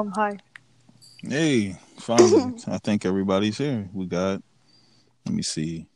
[0.00, 0.38] Um, hi.
[1.22, 2.54] Hey, finally.
[2.66, 3.86] I think everybody's here.
[3.92, 4.42] We got,
[5.26, 5.86] let me see.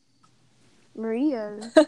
[0.95, 1.59] Maria.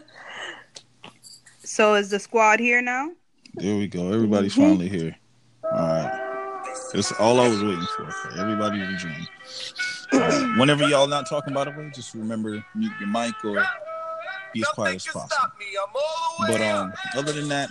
[1.63, 3.11] So is the squad here now?
[3.55, 4.13] There we go.
[4.13, 5.17] Everybody's finally here.
[5.65, 6.63] All right.
[6.93, 8.09] That's all I was waiting for.
[8.09, 9.27] for everybody to join.
[10.13, 10.57] All right.
[10.57, 13.63] Whenever y'all not talking, by the way, just remember mute your mic or
[14.53, 15.51] be as quiet as possible.
[16.47, 17.69] But um, other than that,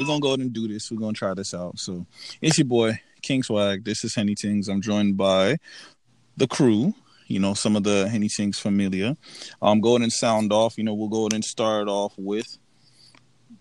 [0.00, 0.90] we're gonna go ahead and do this.
[0.90, 1.78] We're gonna try this out.
[1.78, 2.04] So
[2.42, 3.84] it's your boy King Swag.
[3.84, 4.68] This is Henny Tings.
[4.68, 5.56] I'm joined by
[6.36, 6.92] the crew.
[7.26, 9.16] You know, some of the Henny Tings familiar.
[9.62, 10.76] Um, go ahead and sound off.
[10.76, 12.58] You know, we'll go ahead and start off with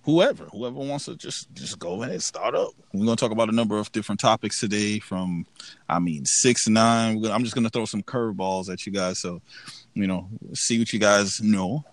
[0.03, 2.71] whoever, whoever wants to just just go ahead and start up.
[2.93, 4.99] We're gonna talk about a number of different topics today.
[4.99, 5.45] From,
[5.87, 7.21] I mean, six nine.
[7.21, 9.19] Gonna, I'm just gonna throw some curveballs at you guys.
[9.19, 9.41] So,
[9.93, 11.85] you know, see what you guys know,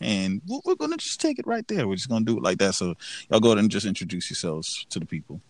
[0.00, 1.86] and we're, we're gonna just take it right there.
[1.86, 2.74] We're just gonna do it like that.
[2.74, 2.94] So,
[3.30, 5.42] y'all go ahead and just introduce yourselves to the people.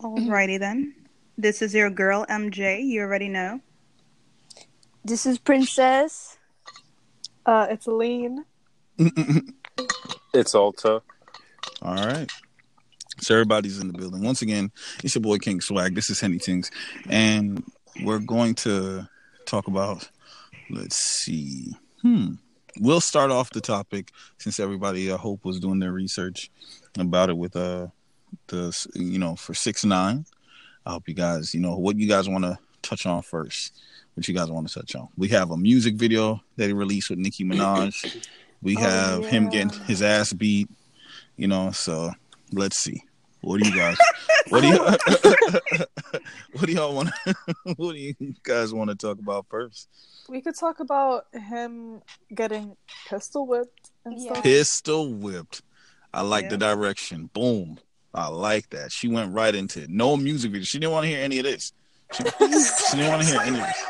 [0.00, 0.94] Alrighty then.
[1.36, 2.82] This is your girl MJ.
[2.82, 3.60] You already know.
[5.04, 6.38] This is Princess.
[7.44, 8.44] Uh, it's Lean.
[10.32, 11.02] It's Alta.
[11.82, 12.30] All right.
[13.20, 14.22] So everybody's in the building.
[14.22, 14.70] Once again,
[15.04, 15.94] it's your boy King Swag.
[15.94, 16.70] This is Henny Tings.
[17.08, 17.62] And
[18.02, 19.06] we're going to
[19.44, 20.08] talk about
[20.70, 21.74] let's see.
[22.00, 22.34] Hmm.
[22.78, 26.50] We'll start off the topic since everybody I hope was doing their research
[26.98, 27.88] about it with uh
[28.48, 30.24] the you know for six nine.
[30.86, 33.72] I hope you guys, you know, what you guys want to touch on first.
[34.14, 35.08] What you guys want to touch on?
[35.16, 38.20] We have a music video that he released with Nicki Minaj.
[38.62, 40.68] We Oh, have him getting his ass beat.
[41.38, 42.10] You know, so
[42.52, 43.02] let's see.
[43.40, 43.96] What do you guys?
[44.50, 44.78] What do you?
[46.52, 47.10] what do y'all want?
[47.76, 49.88] what do you guys want to talk about first?
[50.28, 52.02] We could talk about him
[52.34, 52.76] getting
[53.08, 54.32] pistol whipped and Yeah.
[54.32, 54.42] stuff.
[54.42, 55.62] Pistol whipped.
[56.12, 57.30] I like the direction.
[57.32, 57.78] Boom.
[58.14, 58.92] I like that.
[58.92, 59.90] She went right into it.
[59.90, 60.64] No music video.
[60.64, 61.72] She didn't want to hear any of this.
[62.12, 63.84] She, she didn't want to hear any of this.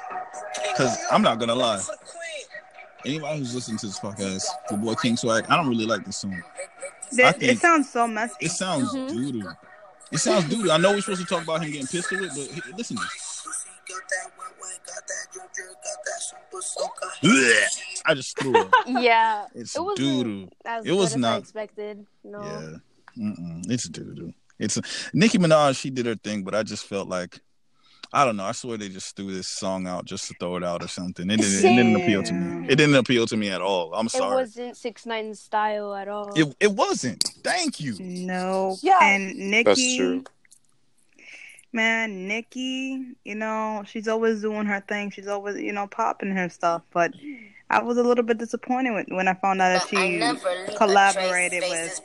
[0.72, 1.81] Because I'm not gonna lie.
[3.06, 6.19] Anybody who's listening to this podcast, the boy King Swag, I don't really like this
[6.19, 6.42] song.
[7.16, 8.34] Th- it sounds so messy.
[8.42, 9.08] It sounds Mhm.
[9.08, 9.50] doo-doo.
[10.12, 10.70] It sounds doo-doo.
[10.70, 13.02] I know we're supposed to talk about him getting pistol whipped, but he- listen to
[17.22, 18.02] this.
[18.06, 18.72] I just threw up.
[18.87, 19.47] Yeah.
[19.54, 20.48] It's It wasn't doo-doo.
[20.84, 22.06] It was not- expected.
[22.25, 22.42] No.
[22.42, 22.76] Yeah,
[23.19, 23.71] Mm-mm.
[23.71, 24.32] it's doo doo.
[24.59, 24.78] It's
[25.15, 25.78] Nicki Minaj.
[25.81, 27.41] She did her thing, but I just felt like
[28.12, 28.44] I don't know.
[28.44, 31.31] I swear they just threw this song out just to throw it out or something.
[31.31, 32.66] It didn't, it didn't appeal to me.
[32.69, 33.94] It didn't appeal to me at all.
[33.94, 34.32] I'm sorry.
[34.32, 36.32] It wasn't six nine style at all.
[36.34, 37.22] It it wasn't.
[37.44, 37.97] Thank you.
[38.00, 38.76] No.
[38.82, 38.99] Yeah.
[39.00, 39.62] And Nicki.
[39.62, 40.25] That's true.
[41.72, 45.10] Man, Nicki, you know, she's always doing her thing.
[45.10, 46.82] She's always, you know, popping her stuff.
[46.91, 47.15] But
[47.70, 50.19] I was a little bit disappointed when, when I found out that she
[50.76, 52.00] collaborated with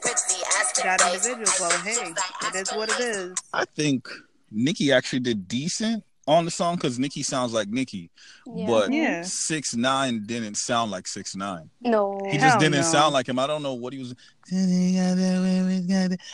[0.83, 1.45] that individual.
[1.59, 2.13] Well, hey,
[2.47, 3.35] it is what it is.
[3.53, 4.07] I think
[4.51, 8.09] Nicki actually did decent on the song because Nicki sounds like Nicki,
[8.47, 8.65] Yeah.
[8.67, 9.21] but Yeah.
[9.23, 11.69] six nine didn't sound like six nine.
[11.81, 12.19] no.
[12.25, 12.91] He Hell just didn't no.
[12.91, 13.37] sound like him.
[13.39, 14.15] I don't know what he was.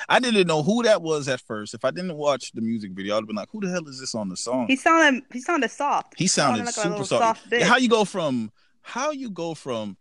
[0.09, 1.74] I didn't know who that was at first.
[1.74, 4.00] If I didn't watch the music video, I'd have been like, "Who the hell is
[4.00, 6.13] this on the song?" He sounded he sounded soft.
[6.18, 7.09] He sounded like super soft.
[7.09, 7.62] soft bitch.
[7.63, 8.52] How you go from?
[8.81, 9.97] How you go from?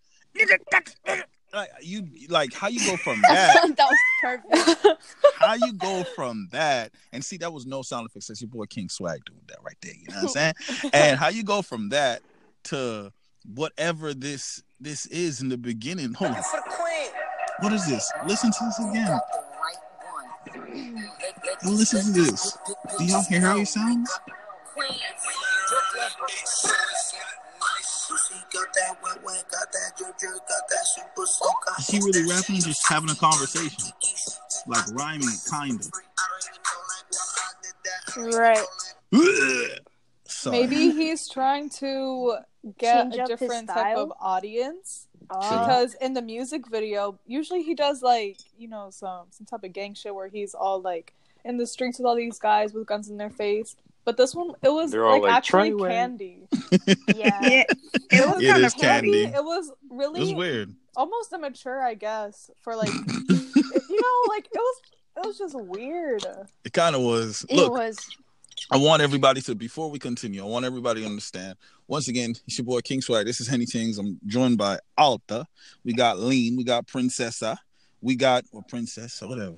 [1.52, 3.74] Like you like how you go from that?
[3.76, 5.02] that was perfect.
[5.38, 6.92] how you go from that?
[7.12, 8.28] And see, that was no sound effects.
[8.28, 9.94] That's your boy King Swag doing that right there.
[9.94, 10.91] You know what I'm saying?
[10.92, 12.22] and how you go from that
[12.64, 13.12] to
[13.54, 16.14] whatever this this is in the beginning?
[16.14, 16.42] Hold on.
[17.60, 18.10] What is this?
[18.26, 19.20] Listen to this again.
[21.62, 22.56] Now listen to this.
[22.98, 24.10] Do y'all hear how he sounds?
[31.78, 32.56] Is he really rapping?
[32.56, 33.93] or Just having a conversation,
[34.66, 35.91] like rhyming, kind of.
[38.34, 38.66] right.
[40.26, 40.60] Sorry.
[40.60, 42.38] Maybe he's trying to
[42.78, 45.06] get Change a different type of audience.
[45.28, 45.39] Oh.
[45.39, 49.72] Because in the music video, usually he does like, you know, some some type of
[49.72, 51.15] gang shit where he's all like
[51.45, 53.77] in the streets with all these guys with guns in their face.
[54.10, 56.48] But this one, it was like, like, actually "Treyway." candy.
[57.15, 57.41] yeah.
[58.12, 59.22] Yeah, it was It kind is of candy.
[59.22, 60.74] It was It really was weird.
[60.97, 62.89] almost immature, I guess, for like,
[63.28, 64.77] you know, like it was
[65.16, 66.27] it was just weird.
[66.65, 67.47] It kind of was.
[67.48, 68.04] It Look, was.
[68.72, 70.42] I want everybody to before we continue.
[70.42, 71.54] I want everybody to understand.
[71.86, 73.27] Once again, it's your boy King Swag.
[73.27, 73.97] This is Henny Tings.
[73.98, 75.47] I'm joined by Alta.
[75.84, 76.56] We got Lean.
[76.56, 77.56] We got Princessa.
[78.01, 79.54] We got or Princess or whatever.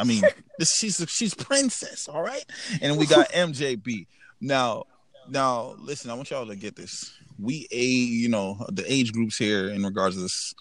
[0.00, 0.22] I mean,
[0.58, 2.44] this, she's she's princess, all right.
[2.80, 4.06] And we got MJB.
[4.40, 4.84] Now,
[5.28, 6.10] now, listen.
[6.10, 7.12] I want y'all to get this.
[7.38, 10.54] We a you know the age groups here in regards to this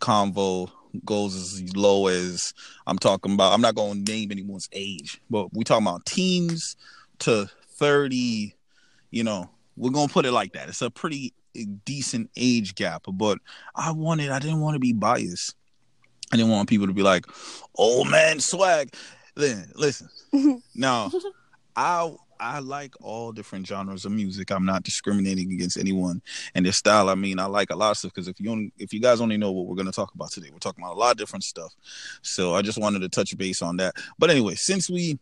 [0.00, 0.70] convo
[1.04, 2.54] goes as low as
[2.86, 3.52] I'm talking about.
[3.52, 6.76] I'm not going to name anyone's age, but we talking about teens
[7.20, 7.48] to
[7.78, 8.54] 30,
[9.10, 10.68] you know, we're gonna put it like that.
[10.68, 11.32] It's a pretty
[11.84, 13.38] decent age gap, but
[13.74, 15.54] I wanted I didn't want to be biased.
[16.32, 17.26] I didn't want people to be like,
[17.74, 18.94] "Old man swag."
[19.34, 20.08] Then listen,
[20.74, 21.10] now
[21.76, 24.50] I I like all different genres of music.
[24.50, 26.22] I'm not discriminating against anyone
[26.54, 27.08] and their style.
[27.08, 29.20] I mean, I like a lot of stuff because if you only, if you guys
[29.20, 31.16] only know what we're going to talk about today, we're talking about a lot of
[31.16, 31.74] different stuff.
[32.22, 33.94] So I just wanted to touch base on that.
[34.18, 35.18] But anyway, since we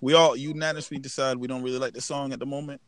[0.00, 2.80] we all unanimously decide we don't really like the song at the moment,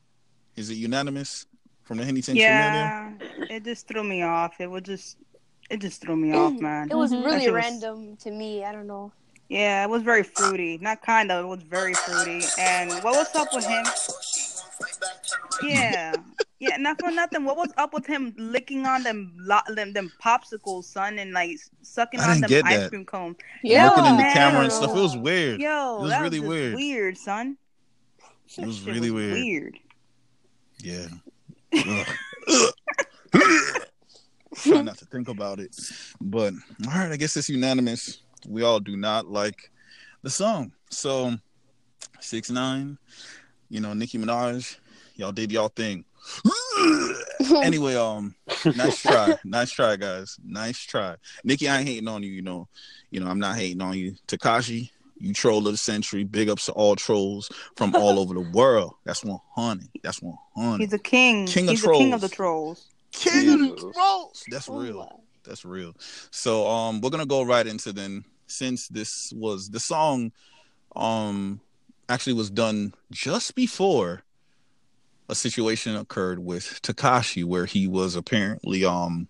[0.56, 1.46] is it unanimous
[1.82, 3.12] from the Henny Yeah,
[3.50, 4.60] it just threw me off.
[4.60, 5.16] It was just,
[5.72, 6.90] it just threw me off, man.
[6.90, 7.24] It was Mhm.
[7.24, 8.64] Really was- random to me.
[8.64, 9.12] I don't know.
[9.48, 10.78] Yeah, it was very fruity.
[10.80, 11.44] Not kind of.
[11.44, 12.40] It was very fruity.
[12.58, 13.84] And what was up with him?
[15.62, 16.14] Yeah,
[16.58, 16.76] yeah.
[16.78, 17.44] Not for nothing.
[17.44, 21.58] What was up with him licking on them lo- them them popsicles, son, and like
[21.82, 22.88] sucking I on didn't them get ice that.
[22.90, 23.36] cream cones?
[23.62, 23.88] Yeah.
[23.90, 25.60] Looking in the camera and stuff, it was weird.
[25.60, 26.74] Yo, It was that really was just weird.
[26.74, 27.56] weird, son.
[28.58, 29.34] It was Shit really weird.
[29.34, 29.78] Weird.
[30.82, 31.08] Yeah.
[34.62, 35.76] Try not to think about it.
[36.20, 36.54] But
[36.86, 38.22] all right, I guess it's unanimous.
[38.46, 39.70] We all do not like
[40.22, 40.72] the song.
[40.90, 41.34] So
[42.20, 42.98] six nine,
[43.68, 44.76] you know, Nicki Minaj,
[45.16, 46.04] y'all did y'all thing.
[47.62, 48.34] anyway, um,
[48.76, 51.16] nice try, nice try, guys, nice try.
[51.44, 52.30] Nicki, I ain't hating on you.
[52.30, 52.68] You know,
[53.10, 54.14] you know, I'm not hating on you.
[54.28, 56.24] Tekashi, you troll of the century.
[56.24, 58.94] Big ups to all trolls from all over the world.
[59.04, 59.88] That's one hundred.
[60.02, 60.82] That's one hundred.
[60.84, 61.46] He's a king.
[61.46, 62.91] King of He's the king of the trolls.
[63.12, 63.34] Trolls.
[63.44, 64.44] King of the trolls.
[64.50, 64.98] That's Oh, real.
[64.98, 65.20] wow.
[65.44, 65.94] That's real.
[66.30, 70.32] So um we're gonna go right into then since this was the song
[70.94, 71.60] um
[72.08, 74.22] actually was done just before
[75.28, 79.28] a situation occurred with Tekashi where he was apparently um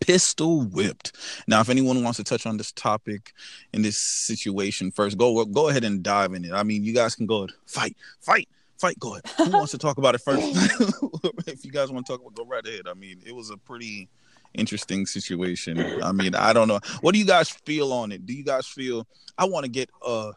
[0.00, 1.12] pistol whipped.
[1.46, 3.32] Now if anyone wants to touch on this topic
[3.72, 6.52] in this situation first, go go ahead and dive in it.
[6.52, 7.50] I mean you guys can go ahead.
[7.66, 8.48] Fight, fight,
[8.80, 9.22] fight, go ahead.
[9.46, 10.42] Who wants to talk about it first?
[11.46, 12.88] if you guys want to talk about go right ahead.
[12.88, 14.08] I mean it was a pretty
[14.54, 15.78] interesting situation.
[16.02, 16.80] I mean, I don't know.
[17.02, 18.26] What do you guys feel on it?
[18.26, 19.06] Do you guys feel
[19.38, 20.32] I want to get uh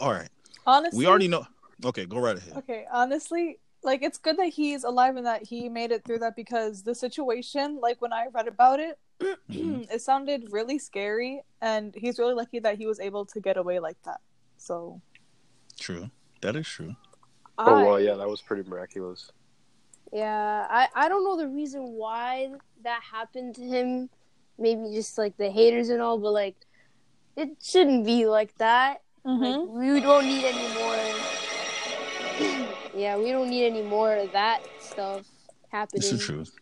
[0.00, 0.28] all right.
[0.66, 1.46] Honestly, We already know
[1.84, 2.58] Okay, go right ahead.
[2.58, 6.36] Okay, honestly, like it's good that he's alive and that he made it through that
[6.36, 8.98] because the situation, like when I read about it,
[9.50, 9.86] Mhm.
[9.94, 13.78] it sounded really scary, and he's really lucky that he was able to get away
[13.78, 14.20] like that.
[14.58, 15.00] So,
[15.78, 16.10] True.
[16.42, 16.96] That is true.
[17.66, 19.30] Oh I- well, yeah, that was pretty miraculous.
[20.12, 22.50] Yeah, I, I don't know the reason why
[22.82, 24.08] that happened to him.
[24.58, 26.56] Maybe just like the haters and all, but like
[27.36, 29.02] it shouldn't be like that.
[29.24, 29.40] Mhm.
[29.40, 30.96] Like we don't need any more.
[32.94, 35.24] yeah, we don't need any more of that stuff
[35.70, 36.02] happening.
[36.02, 36.52] It's the truth.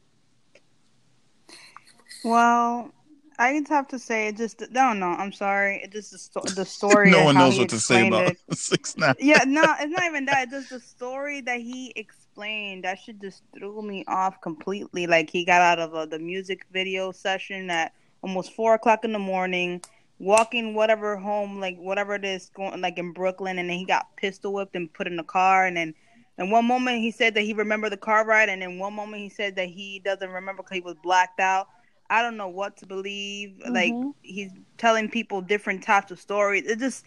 [2.24, 2.92] Well,
[3.40, 5.06] I just have to say, it just no, no.
[5.06, 5.80] I'm sorry.
[5.84, 7.10] It just the, sto- the story.
[7.10, 8.38] no one knows what to say about it.
[8.52, 9.14] six nine.
[9.20, 10.44] yeah, no, it's not even that.
[10.44, 12.84] It's just the story that he explained.
[12.84, 15.06] That shit just threw me off completely.
[15.06, 17.92] Like he got out of uh, the music video session at
[18.22, 19.82] almost four o'clock in the morning,
[20.18, 24.16] walking whatever home, like whatever it is, going like in Brooklyn, and then he got
[24.16, 25.94] pistol whipped and put in the car, and then.
[26.40, 29.20] In one moment, he said that he remembered the car ride, and in one moment,
[29.20, 31.66] he said that he doesn't remember because he was blacked out.
[32.10, 33.60] I don't know what to believe.
[33.68, 34.14] Like Mhm.
[34.22, 36.64] he's telling people different types of stories.
[36.66, 37.04] It just,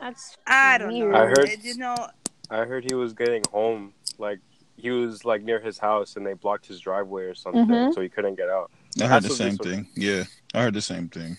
[0.00, 1.12] That's I don't Weird.
[1.12, 1.18] know.
[1.18, 1.96] I heard- It- you know,
[2.50, 4.38] I heard he was getting home, like
[4.76, 7.94] he was like near his house, and they blocked his driveway or something, Mhm.
[7.94, 8.70] so he couldn't get out.
[9.00, 9.68] I heard the That's what same this was.
[9.68, 9.88] thing.
[9.96, 11.36] Yeah, I heard the same thing.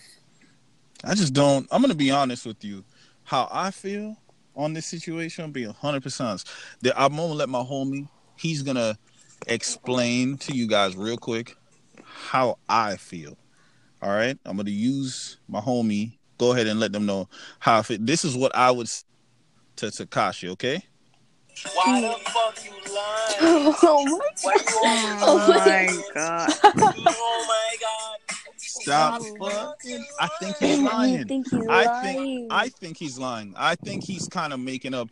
[1.04, 1.68] I just don't.
[1.70, 2.82] I'm gonna be honest with you.
[3.24, 4.16] How I feel
[4.56, 6.48] on this situation, I'm being 100 percent honest.
[6.80, 8.08] That I'm gonna let my homie.
[8.36, 8.98] He's gonna
[9.46, 11.56] explain to you guys real quick
[12.16, 13.36] how I feel.
[14.02, 16.18] All right, I'm gonna use my homie.
[16.38, 17.28] Go ahead and let them know
[17.60, 17.98] how I feel.
[18.00, 19.04] This is what I would s-
[19.76, 20.48] to Tekashi.
[20.50, 20.82] Okay.
[21.74, 23.74] Why the fuck you lying?
[23.82, 24.20] oh my you
[25.22, 26.50] oh my god.
[26.64, 28.18] Oh my god.
[28.58, 30.04] Stop fucking.
[30.20, 31.20] I think he's lying.
[31.20, 32.14] I think he's I lying.
[32.16, 33.54] think I think he's lying.
[33.56, 35.08] I think he's kind of making up.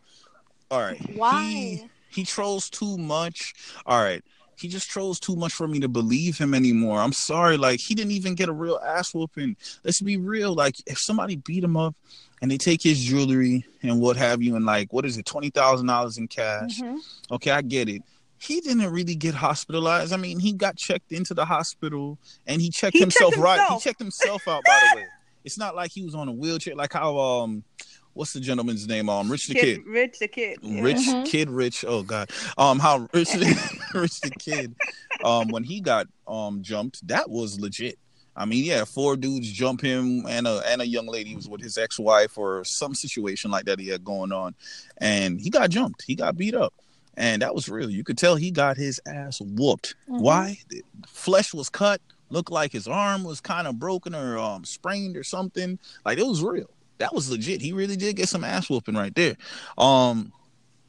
[0.70, 1.00] All right.
[1.16, 1.42] Why?
[1.42, 3.54] He, he trolls too much.
[3.86, 4.22] All right.
[4.56, 7.00] He just trolls too much for me to believe him anymore.
[7.00, 7.56] I'm sorry.
[7.56, 9.56] Like he didn't even get a real ass whooping.
[9.84, 10.54] Let's be real.
[10.54, 11.94] Like if somebody beat him up
[12.42, 15.50] and they take his jewelry and what have you, and like what is it, twenty
[15.50, 16.80] thousand dollars in cash?
[16.80, 16.98] Mhm.
[17.30, 18.02] Okay, I get it.
[18.38, 20.12] He didn't really get hospitalized.
[20.12, 23.70] I mean, he got checked into the hospital and he checked He himself checked right.
[23.72, 25.06] He checked himself out, by the way.
[25.44, 27.64] It's not like he was on a wheelchair, like how um,
[28.14, 29.08] what's the gentleman's name?
[29.08, 29.84] Um, Rich the Kid.
[29.86, 30.58] Rich the kid.
[30.62, 30.80] Yeah.
[30.82, 31.26] Rich Mhm.
[31.26, 31.84] Kid Rich.
[31.86, 32.30] Oh God.
[32.56, 33.34] Um, how Rich
[33.94, 34.74] Rich the Kid,
[35.22, 37.98] um, when he got um jumped, that was legit.
[38.36, 41.60] I mean, yeah, four dudes jump him and a and a young lady was with
[41.60, 44.54] his ex wife or some situation like that he had going on,
[44.98, 46.02] and he got jumped.
[46.04, 46.74] He got beat up,
[47.16, 47.88] and that was real.
[47.90, 49.94] You could tell he got his ass whooped.
[50.10, 50.18] Mhm.
[50.20, 50.58] Why?
[50.68, 52.00] The flesh was cut.
[52.30, 55.78] Looked like his arm was kind of broken or um, sprained or something.
[56.04, 56.70] Like it was real.
[56.98, 57.60] That was legit.
[57.60, 59.36] He really did get some ass whooping right there.
[59.78, 60.32] Um,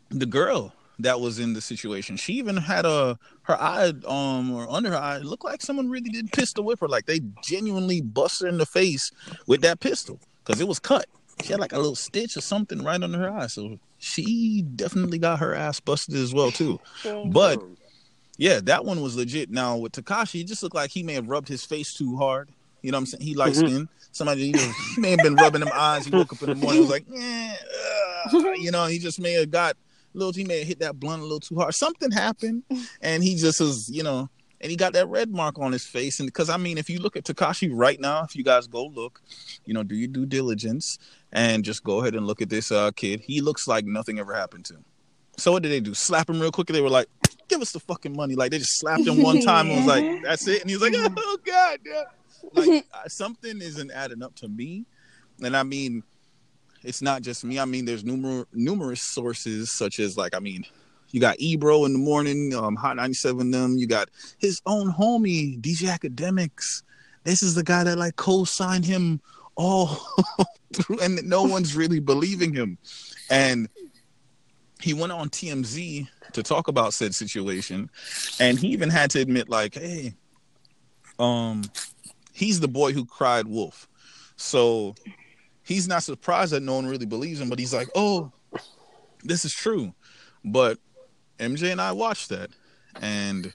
[0.10, 4.70] the girl that was in the situation, she even had a her eye um or
[4.70, 6.88] under her eye it looked like someone really did pistol whip her.
[6.88, 9.12] Like they genuinely bust her in the face
[9.48, 11.06] with that pistol because it was cut.
[11.42, 13.48] She had like a little stitch or something right under her eye.
[13.48, 16.80] So she definitely got her ass busted as well too.
[17.26, 17.60] But
[18.38, 19.50] yeah, that one was legit.
[19.50, 22.50] Now with Tekashi, it just looked like he may have rubbed his face too hard.
[22.82, 23.24] You know what I'm saying?
[23.24, 23.68] He light Mhm.
[23.70, 23.90] skin.
[24.16, 24.58] Somebody he,
[24.96, 26.06] he may have been rubbing them eyes.
[26.06, 27.56] He woke up in the morning, He was like, eh,
[28.34, 30.32] uh, you know, he just may have got a little.
[30.32, 31.76] He may have hit that blunt a little too hard.
[31.76, 32.64] Something happened,
[33.02, 34.30] and he just was, you know,
[34.62, 36.22] and he got that red mark on his face.
[36.22, 38.86] And because I mean, if you look at Tekashi right now, if you guys go
[38.86, 39.22] look,
[39.66, 40.98] you know, do your due diligence
[41.34, 43.20] and just go ahead and look at this uh, kid.
[43.20, 44.86] He looks like nothing ever happened to him.
[45.36, 45.94] So what did they do?
[45.94, 46.68] Slap him real quick.
[46.68, 47.08] They were like,
[47.50, 50.06] "Give us the fucking money!" Like they just slapped him one time and was like,
[50.24, 52.04] "That's it." And he was like, "Oh God, yeah."
[52.54, 54.86] Like something isn't adding up to me,
[55.44, 56.04] and I mean,
[56.84, 57.60] it's not just me.
[57.60, 60.66] I mean, there's numerous numerous sources such as like I mean,
[61.12, 63.78] you got Ebro in the morning, um, Hot 97 them.
[63.78, 66.84] You got his own homie DJ Akademiks.
[67.24, 69.20] This is the guy that like co-signed him
[69.56, 70.00] all
[70.74, 72.78] through, and no one's really believing him,
[73.30, 73.70] and
[74.82, 77.90] he went on TMZ to talk about said situation,
[78.40, 80.14] and he even had to admit like, hey,
[81.18, 81.64] um,
[82.36, 83.88] he's the boy who cried wolf,
[84.36, 84.94] so
[85.63, 88.32] he's not surprised that no one really believes him, but he's like, oh,
[89.24, 89.94] this is true,
[90.44, 90.77] but
[91.39, 92.50] MJ and I watched that,
[93.01, 93.54] and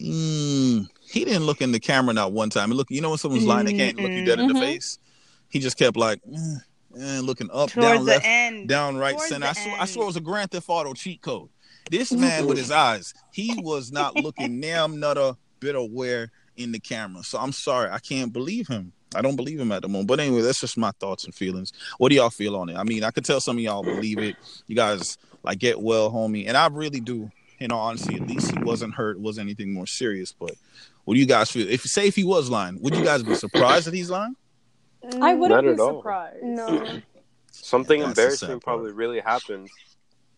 [0.00, 2.70] mm, he didn't look in the camera not one time.
[2.70, 4.60] And look, you know when someone's lying, they can't look you dead in the Mhm.
[4.60, 4.98] face.
[5.48, 6.56] He just kept like, eh,
[6.98, 8.68] eh, looking up, Towards down, left, end.
[8.68, 9.46] down, right, Towards center.
[9.46, 11.48] I swear, I swear it was a Grand Theft Auto cheat code.
[11.90, 16.80] This man with his eyes, he was not looking damn nutter bit aware in the
[16.80, 17.22] camera.
[17.22, 18.92] So I'm sorry, I can't believe him.
[19.14, 20.08] I don't believe him at the moment.
[20.08, 21.72] But anyway, that's just my thoughts and feelings.
[21.98, 22.76] What do y'all feel on it?
[22.76, 24.36] I mean, I could tell some of y'all believe it.
[24.66, 27.30] You guys like get well, homie, and I really do.
[27.60, 29.20] You know, honestly, at least he wasn't hurt.
[29.20, 30.32] Was anything more serious?
[30.32, 30.52] But
[31.04, 31.68] what do you guys feel?
[31.68, 34.34] If say if he was lying, would you guys be surprised that he's lying?
[35.20, 36.00] I wouldn't Not be at all.
[36.00, 36.42] surprised.
[36.42, 37.00] No.
[37.52, 39.68] something That's the embarrassing probably really happened.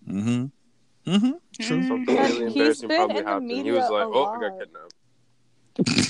[0.06, 1.11] Mm-hmm.
[1.11, 1.30] Mm-hmm.
[1.62, 1.76] True.
[1.78, 1.88] Mhm.
[1.88, 3.50] Something really embarrassing probably happened.
[3.50, 4.94] He was like, a "Oh, I got kidnapped."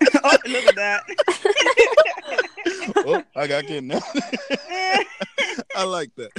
[0.24, 1.02] oh, look at that.
[2.96, 4.06] oh, I got kidnapped.
[5.76, 6.30] I like that.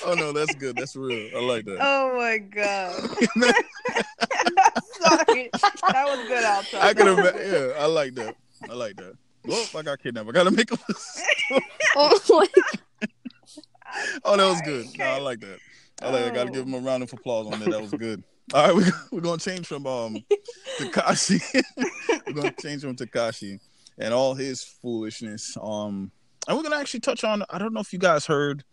[0.06, 0.76] oh no, that's good.
[0.76, 1.36] That's real.
[1.36, 1.78] I like that.
[1.80, 2.94] oh my god.
[5.00, 5.50] Sorry.
[5.52, 6.82] That was good outside.
[6.82, 7.18] I could have.
[7.18, 8.36] Yeah, I like that.
[8.68, 9.14] I like that.
[9.44, 10.28] Well, I got kidnapped.
[10.28, 10.78] I gotta make a.
[11.96, 12.48] Oh my
[14.24, 14.86] Oh, that was good.
[14.98, 15.58] No, I like that.
[16.02, 16.24] I like.
[16.24, 16.68] I gotta give oh.
[16.68, 17.70] him a round of applause on that.
[17.70, 18.22] That was good.
[18.54, 20.18] All right, we, we're gonna change from um
[20.78, 21.40] Tekashi.
[22.26, 23.58] we're gonna change from Tekashi
[23.98, 25.56] and all his foolishness.
[25.60, 26.10] Um,
[26.48, 27.42] and we're gonna actually touch on.
[27.50, 28.64] I don't know if you guys heard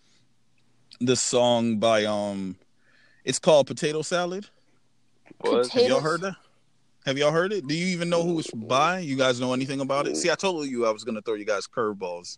[0.99, 2.55] the song by um,
[3.25, 4.45] it's called Potato Salad.
[5.39, 5.67] What?
[5.69, 6.35] Have y'all heard that?
[7.05, 7.67] Have y'all heard it?
[7.67, 8.99] Do you even know who it's by?
[8.99, 10.15] You guys know anything about it?
[10.15, 12.37] See, I told you I was gonna throw you guys curveballs.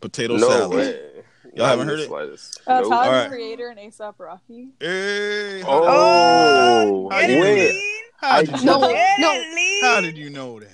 [0.00, 0.76] Potato No salad.
[0.76, 1.22] way.
[1.54, 2.08] Y'all haven't heard the it?
[2.08, 2.60] slightest.
[2.66, 2.90] Uh, Nope.
[2.90, 3.28] Tyler, right.
[3.28, 4.68] creator and ASAP Rocky.
[4.80, 7.82] Hey, Oh, Oh, How get you it, know wait.
[8.16, 8.88] How did you No, know?
[8.88, 9.42] Get no.
[9.82, 10.68] How did you know that?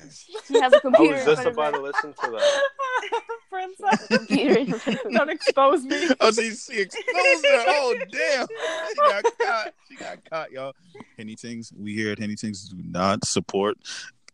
[0.49, 2.63] He has a I computer was in just about to listen to that.
[3.51, 5.13] Princess, Computer in front of him.
[5.13, 6.09] don't expose me.
[6.21, 7.07] Oh, she, she exposed
[7.47, 7.65] her.
[7.67, 8.47] Oh, damn.
[8.91, 9.75] She got caught.
[9.89, 10.75] She got caught, y'all.
[11.17, 13.79] Henny Tings, we here at Henny Tings do not support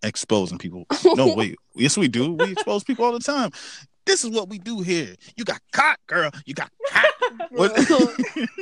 [0.02, 0.84] exposing people.
[1.04, 1.56] No, wait.
[1.76, 2.32] Yes, we do.
[2.32, 3.50] We expose people all the time.
[4.06, 5.14] This is what we do here.
[5.36, 6.30] You got caught, girl.
[6.46, 7.04] You got caught.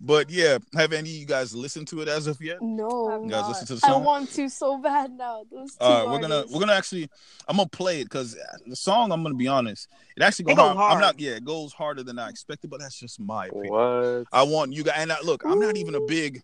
[0.00, 2.60] But yeah, have any of you guys listened to it as of yet?
[2.60, 3.22] No.
[3.22, 3.48] You guys Not.
[3.48, 3.90] listen to the song.
[3.90, 5.44] I want to so bad now.
[5.50, 7.08] Those two All right, we're gonna we're gonna actually
[7.48, 10.76] I'm gonna play it because the song I'm gonna be honest, it actually goes goes
[10.76, 10.94] hard.
[10.94, 13.72] I'm not yeah, it goes harder than I expected, but that's just my opinion.
[13.72, 14.24] What?
[14.32, 16.42] I want you guys and I, look, I'm not even a big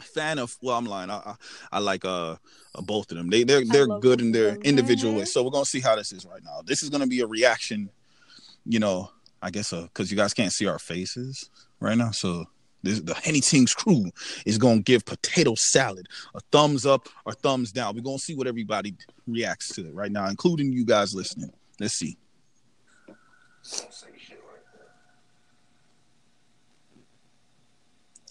[0.00, 1.10] fan of well, I'm lying.
[1.10, 1.34] I I,
[1.72, 2.36] I like uh,
[2.74, 3.30] uh both of them.
[3.30, 4.62] They they're they're good in their them.
[4.62, 5.32] individual ways.
[5.32, 6.60] So we're gonna see how this is right now.
[6.64, 7.90] This is gonna be a reaction,
[8.64, 9.10] you know,
[9.42, 12.10] I guess uh because you guys can't see our faces right now.
[12.10, 12.44] So
[12.82, 14.10] this, the Henny Tings crew
[14.44, 17.94] is gonna give potato salad a thumbs up or thumbs down.
[17.94, 18.94] We're gonna see what everybody
[19.26, 21.50] reacts to it right now, including you guys listening.
[21.80, 22.18] Let's see.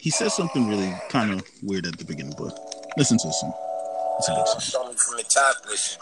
[0.04, 2.52] He says something really kind of weird at the beginning, but
[2.98, 3.54] listen to this song.
[4.20, 4.90] It's a good song.
[4.90, 6.02] Me from the top, listen.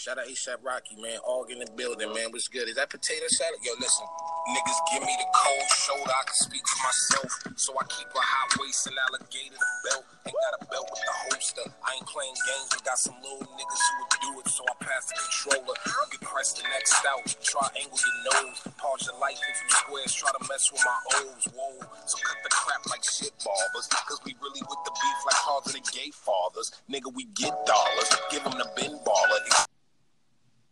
[0.00, 1.18] Shout out ASAP Rocky, man.
[1.22, 2.32] All in the building, man.
[2.32, 2.66] What's good?
[2.68, 3.60] Is that potato salad?
[3.62, 4.06] Yo, listen.
[4.50, 6.10] Niggas give me the cold shoulder.
[6.10, 7.30] I can speak for myself.
[7.54, 10.04] So I keep a high waist alligator the belt.
[10.28, 11.66] Ain't got a belt with the holster.
[11.80, 12.68] I ain't playing games.
[12.76, 14.46] We got some little niggas who would do it.
[14.52, 15.76] So I pass the controller.
[16.12, 17.24] You press the next out.
[17.40, 18.60] Triangle your nose.
[18.76, 20.12] Pause your life if you squares.
[20.12, 21.44] Try to mess with my O's.
[21.56, 21.72] Whoa.
[22.04, 23.88] So cut the crap like shit barbers.
[23.88, 26.68] Cause we really with the beef like cars of the gay fathers.
[26.84, 28.10] Nigga, we get dollars.
[28.30, 29.69] Give them the bin baller.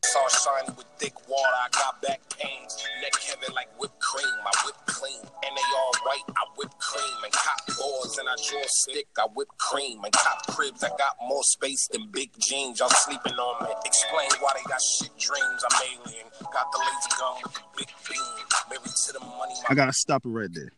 [0.09, 2.79] Saw shiny with thick water, I got back pains.
[3.03, 5.21] Neck heavy like whipped cream, I whip clean.
[5.21, 7.19] And they all white, I whip cream.
[7.25, 10.03] And cop boards and I draw stick, I whip cream.
[10.03, 12.81] And cop cribs, I got more space than big jeans.
[12.81, 13.75] Y'all sleeping on me.
[13.85, 15.61] Explain why they got shit dreams.
[15.69, 16.27] I'm alien.
[16.41, 18.47] Got the laser gun with the big beam.
[18.71, 19.55] Married to the money.
[19.69, 20.73] I gotta stop it right there.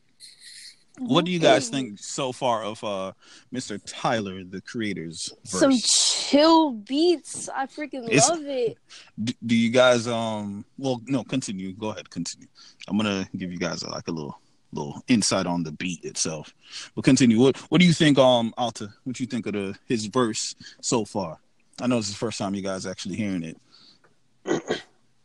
[1.01, 3.13] What do you guys think so far of uh
[3.53, 3.81] Mr.
[3.87, 5.61] Tyler, the creator's verse?
[5.61, 7.49] Some chill beats.
[7.49, 8.77] I freaking It's- love it.
[9.23, 12.47] do, do you guys um well no continue go ahead continue
[12.89, 14.39] i'm gonna give you guys like a little
[14.73, 16.53] little insight on the beat itself
[16.95, 20.07] but continue what what do you think um alta what you think of the his
[20.07, 21.39] verse so far
[21.83, 23.57] i know this is the first time you guys actually hearing it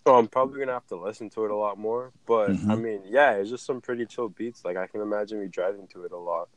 [0.05, 2.69] Oh, I'm probably gonna have to listen to it a lot more, but Mhm.
[2.69, 4.63] I mean, yeah, it's just some pretty chill beats.
[4.63, 6.49] Like I can imagine me driving to it a lot.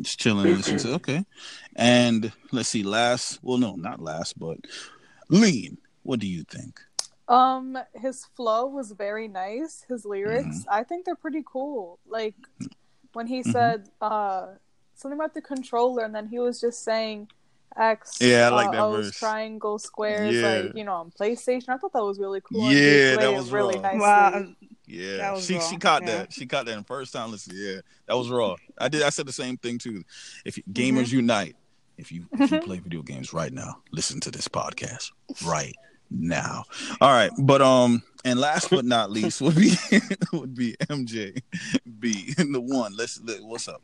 [0.00, 1.24] just chilling and listening to okay
[1.76, 4.58] and let's see last well no not last but
[5.30, 6.80] lean what do you think
[7.26, 9.84] Um, his flow was very nice.
[9.88, 10.70] His lyrics, Mm-hmm.
[10.70, 11.98] I think they're pretty cool.
[12.06, 12.34] Like
[13.12, 13.52] when he Mhm.
[13.52, 14.54] said uh
[14.94, 17.28] something about the controller, and then he was just saying
[17.76, 18.18] X.
[18.20, 19.18] Yeah, I like uh, that O's, verse.
[19.18, 20.48] triangle, squares, Yeah.
[20.48, 21.70] like you know, on PlayStation.
[21.70, 22.70] I thought that was really cool.
[22.72, 23.82] Yeah, that it was really raw.
[23.82, 24.00] nicely.
[24.00, 24.46] Wow.
[24.86, 26.08] Yeah, she raw, she caught yeah.
[26.18, 26.32] that.
[26.32, 27.30] She caught that in first time.
[27.30, 28.56] Listen, yeah, that was raw.
[28.78, 29.02] I did.
[29.02, 30.02] I said the same thing too.
[30.44, 30.98] If you, Mm-hmm.
[30.98, 31.56] gamers unite,
[31.96, 35.10] if you if you play video games right now, listen to this podcast
[35.44, 35.74] right
[36.10, 36.64] now.
[37.00, 39.72] All right, but um, and last but not least would be
[40.32, 41.40] would be MJ
[41.98, 42.94] B the one.
[42.96, 43.80] Let's let, what's up?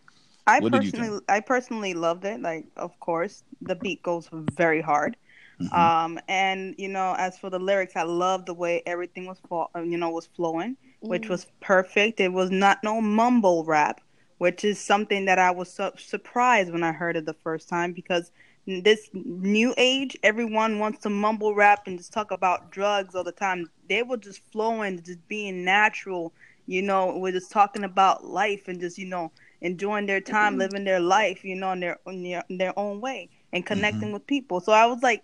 [0.47, 2.41] I What did you personally, I personally loved it.
[2.41, 5.17] Like, of course, the beat goes very hard.
[5.61, 5.73] Mhm.
[5.77, 9.71] Um, and you know, as for the lyrics, I love the way everything was, flo-
[9.77, 11.31] uh, you know, was flowing, which Mm.
[11.31, 12.21] was perfect.
[12.21, 14.01] It was not no mumble rap,
[14.39, 17.93] which is something that I was so surprised when I heard it the first time
[17.93, 18.33] because
[18.67, 23.33] this new age, everyone wants to mumble rap and just talk about drugs all the
[23.33, 23.71] time.
[23.89, 26.33] They were just flowing, just being natural.
[26.67, 30.61] You know, we're just talking about life and just you know enjoying their time, mm-hmm.
[30.61, 34.03] living their life, you know, in their in their, in their own way and connecting
[34.03, 34.13] mm-hmm.
[34.15, 34.61] with people.
[34.61, 35.23] So I was like,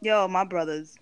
[0.00, 0.96] yo, my brothers.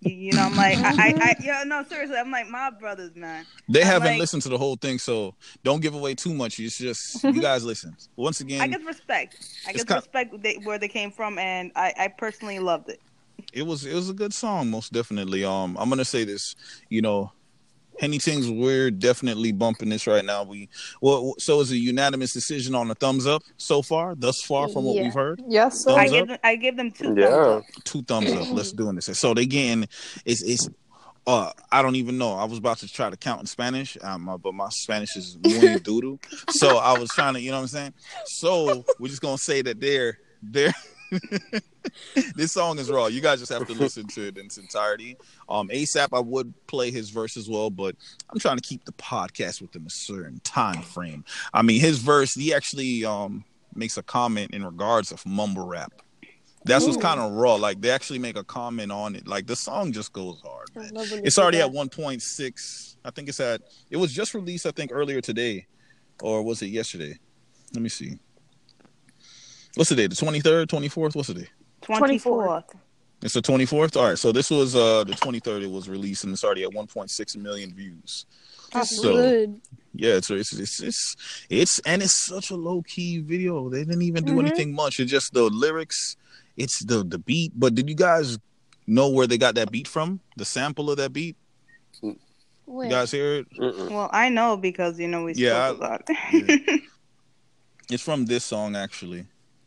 [0.00, 1.44] You, you know, I'm like, I, I, I, mm-hmm.
[1.44, 3.44] yo, no, seriously, I'm like, my brothers, man.
[3.68, 5.34] They I'm haven't like- listened to the whole thing, so
[5.64, 6.60] don't give away too much.
[6.60, 7.96] It's just you guys listen.
[8.14, 9.44] Once again, I guess respect.
[9.66, 13.00] I guess respect they, where they came from, and I, I personally loved it.
[13.52, 16.54] it was it was a good song most definitely um i'm gonna say this
[16.88, 17.32] you know
[17.98, 20.44] Henny Tings, we're definitely bumping this right now.
[20.44, 20.68] We
[21.00, 24.84] well, so is a unanimous decision on a thumbs up so far, thus far from
[24.84, 25.02] what Yeah.
[25.04, 25.42] we've heard.
[25.48, 25.90] Yes, sir.
[25.90, 26.10] Thumbs I up?
[26.12, 27.30] give them, I give them two Yeah.
[27.30, 27.64] thumbs up.
[27.84, 28.52] Two thumbs up.
[28.52, 29.06] Let's do this.
[29.18, 29.88] So they getting
[30.24, 30.68] it's it's
[31.26, 32.34] uh I don't even know.
[32.34, 35.36] I was about to try to count in Spanish, um, uh, but my Spanish is
[35.42, 36.18] muy duro.
[36.50, 37.94] So I was trying to, you know what I'm saying.
[38.26, 40.72] So we're just gonna say that they're they're.
[42.36, 43.06] this song is raw.
[43.06, 45.16] You guys just have to listen to it in its entirety.
[45.48, 47.96] Um, ASAP, I would play his verse as well, but
[48.30, 51.24] I'm trying to keep the podcast within a certain time frame.
[51.52, 53.44] I mean, his verse, he actually um
[53.74, 55.92] makes a comment in regards of mumble rap.
[56.64, 57.54] That's what's kind of raw.
[57.54, 59.26] Like they actually make a comment on it.
[59.26, 60.90] Like the song just goes hard, man.
[60.92, 61.68] love when they It's already that.
[61.68, 62.96] at 1.6.
[63.04, 63.62] I think it's at.
[63.90, 64.66] It was just released.
[64.66, 65.66] I think earlier today,
[66.20, 67.18] or was it yesterday?
[67.72, 68.18] Let me see.
[69.78, 70.08] What's the day?
[70.08, 71.14] The 23rd, 24th.
[71.14, 71.46] What's the day?
[71.82, 72.64] Twenty fourth.
[73.22, 73.96] It's the 24th.
[73.96, 74.18] All right.
[74.18, 75.62] So this was uh the 23rd.
[75.62, 78.26] It was released and it's already at 1.6 million views.
[78.72, 79.60] That's So- good.
[79.94, 81.16] Yeah, it's it's it's it's,
[81.48, 83.68] it's and it's such a low key video.
[83.68, 84.46] They didn't even do Mhm.
[84.48, 84.98] anything much.
[84.98, 86.16] It's just the lyrics.
[86.56, 87.52] It's the the beat.
[87.54, 88.36] But did you guys
[88.88, 90.18] know where they got that beat from?
[90.36, 91.36] The sample of that beat.
[92.02, 92.16] Wait.
[92.86, 93.46] You guys hear it?
[93.56, 93.90] Mm-mm.
[93.90, 96.82] Well, I know because you know we Yeah, spoke about it.
[97.92, 99.26] It's from this song actually.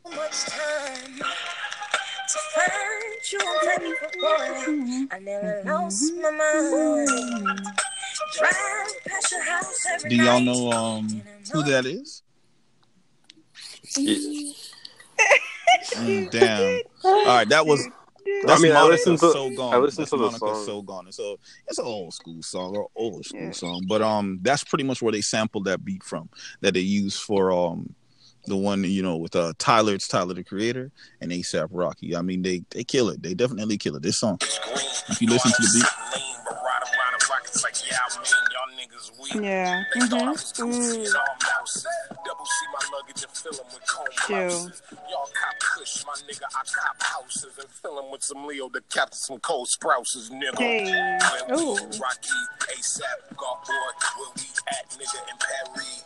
[0.10, 5.08] Much time to find you a.
[5.16, 7.66] I never lost my mind.
[8.38, 12.24] Drive past your house every Do y'all know um who that is?
[15.98, 16.80] Mm, damn.
[17.04, 17.86] All right, that was
[18.46, 19.74] That's I mean, I Monica listened to- So Gone.
[19.74, 20.66] I listened That's to the Monica song.
[20.66, 21.08] So Gone.
[21.08, 21.36] It's a
[21.68, 23.52] it's an old school song or old school Yeah.
[23.52, 26.30] song, but um, that's pretty much where they sampled that beat from
[26.62, 27.94] that they use for um.
[28.48, 32.16] The one you know with uh Tyler, it's Tyler the Creator and ASAP Rocky.
[32.16, 33.22] I mean they they kill it.
[33.22, 34.04] They definitely kill it.
[34.04, 34.40] This song.
[35.10, 36.22] If you listen to the beat,
[39.44, 39.84] Yeah.
[39.96, 40.08] Mm-hmm.
[40.10, 41.06] Double C my
[43.02, 44.48] luggage and fill 'em with comb Chill.
[44.48, 44.82] blouses.
[45.10, 48.82] Y'all cop kush, my nigga, I cop houses and fill 'em with some Leo to
[48.82, 50.58] capture some cold sprouses, nigga.
[50.58, 50.86] Hey.
[51.50, 51.76] We, Ooh.
[52.00, 52.30] Rocky,
[52.70, 56.04] ASAP, golf boy, where we at, nigga, in Paris.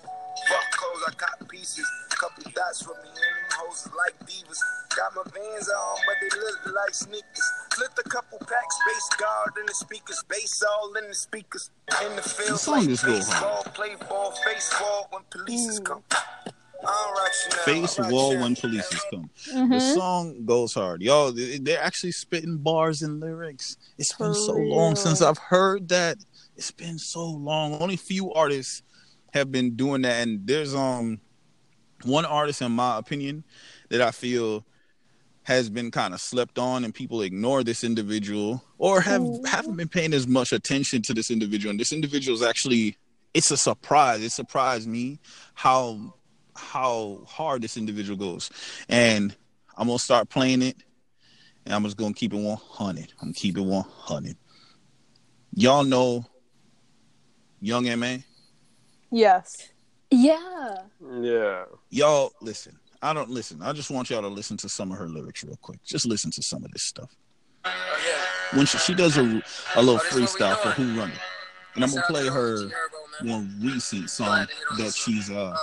[0.49, 1.89] Fuck clothes, I got pieces.
[2.09, 4.59] Couple dots for me, and them hoes like divas.
[4.95, 7.51] Got my vans on, but they look like sneakers.
[7.73, 11.69] Flipped a couple packs, bass guard in the speakers, bass all in the speakers.
[12.03, 16.03] In the field, like baseball, play ball, face ball when police come.
[17.65, 18.43] Face wall Chanel.
[18.43, 19.29] when police come.
[19.47, 19.93] The Mm-hmm.
[19.97, 21.01] song goes hard.
[21.01, 23.77] Yo, they- they're actually spitting bars and lyrics.
[23.97, 25.21] It's been For so long since.
[25.21, 26.17] I've heard that.
[26.55, 27.81] It's been so long.
[27.81, 28.81] Only few artists
[29.33, 30.25] have been doing that.
[30.27, 31.19] And there's um
[32.03, 33.43] one artist, in my opinion,
[33.89, 34.65] that I feel
[35.43, 39.87] has been kind of slept on and people ignore this individual or have haven't been
[39.87, 41.69] paying as much attention to this individual.
[41.71, 42.97] And this individual is actually
[43.33, 44.21] it's a surprise.
[44.23, 45.19] It surprised me
[45.55, 46.14] how
[46.55, 48.49] how hard this individual goes.
[48.89, 49.35] And
[49.77, 50.77] I'm gonna start playing it,
[51.65, 53.13] and I'm just gonna keep it 100.
[53.21, 54.37] I'm gonna keep it 100.
[55.53, 56.25] Y'all know
[57.61, 58.23] Young M.A.
[59.11, 59.69] Yes.
[60.11, 60.75] Yeah.
[61.21, 61.65] Yeah.
[61.89, 62.77] Y'all listen.
[63.01, 63.61] I don't listen.
[63.61, 65.83] I just want y'all to listen to some of her lyrics real quick.
[65.83, 67.15] Just listen to some of this stuff.
[68.53, 69.41] When she, she does a,
[69.75, 71.17] a little freestyle for Who Run It,
[71.75, 72.69] and I'm gonna play her
[73.21, 75.55] one recent song that she's uh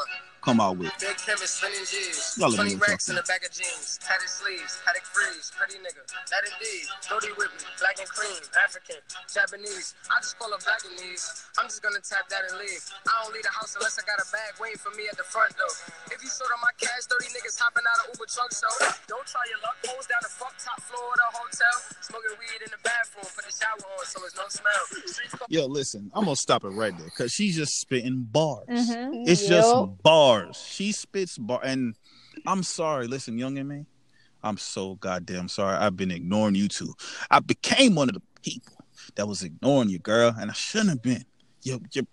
[0.42, 0.90] come out with.
[0.98, 2.35] Big chemist, spinning G's.
[2.37, 4.02] Y'all 20 know racks in the back of jeans.
[4.02, 5.55] Tatted sleeves, paddock freeze.
[5.55, 6.87] Pretty nigga, that indeed.
[7.07, 8.42] Brody with me, black and cream.
[8.59, 8.98] African,
[9.31, 9.94] Japanese.
[10.11, 11.24] I just call her black and knees.
[11.57, 12.83] I'm just gonna tap that and leave.
[13.07, 15.24] I don't leave the house unless I got a bag waiting for me at the
[15.24, 15.70] front door.
[16.11, 18.66] If you sold on my cash, 30 niggas hopping out of Uber truck, so
[19.07, 19.78] don't try your luck.
[19.87, 21.76] Hoes down the fuck top floor of the hotel.
[22.02, 23.31] Smoking weed in the bathroom.
[23.31, 24.83] Put the shower on so there's no smell.
[25.07, 28.66] Streets Yo, listen, I'm gonna stop it right there because she's just spitting bars.
[28.68, 29.31] Mm-hmm.
[29.31, 30.02] It's just Yup.
[30.33, 30.64] Bars.
[30.68, 31.95] She spits bar, and
[32.47, 33.07] I'm sorry.
[33.07, 33.87] Listen, young and me,
[34.42, 35.77] I'm so goddamn sorry.
[35.77, 36.95] I've been ignoring you too.
[37.31, 38.75] I became one of the people
[39.16, 41.25] that was ignoring you, girl, and I shouldn't have been.
[41.64, 42.05] You, you,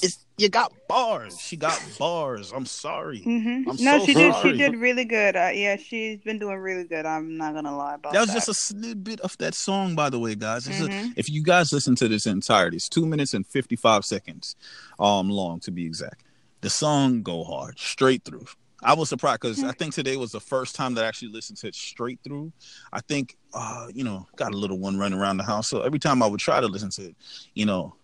[0.00, 1.40] it's you got bars.
[1.40, 2.52] She got bars.
[2.54, 3.18] I'm sorry.
[3.22, 4.32] hmm I'm No, so she did.
[4.34, 4.52] sorry.
[4.52, 5.34] She did really good.
[5.34, 7.04] Uh, yeah, she's been doing really good.
[7.04, 8.26] I'm not gonna lie about That that.
[8.26, 10.68] was just a snippet of that song, by the way, guys.
[10.68, 14.04] It's a- if you guys listen to this entirety, it's two minutes and fifty five
[14.04, 14.54] seconds,
[15.00, 16.22] um, long to be exact.
[16.62, 18.46] The song go hard, straight through.
[18.82, 21.58] I was surprised because I think today was the first time that I actually listened
[21.58, 22.52] to it straight through.
[22.92, 25.98] I think, uh, you know, got a little one running around the house, so every
[25.98, 27.16] time I would try to listen to it,
[27.54, 27.94] you know,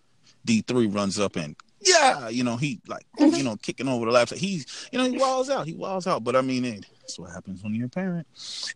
[0.45, 4.11] D three runs up and yeah, you know, he like, you know, kicking over the
[4.11, 4.37] laptop.
[4.37, 6.23] He's, you know, he walls out, he walls out.
[6.23, 8.27] But I mean, hey, that's what happens when you're a parent.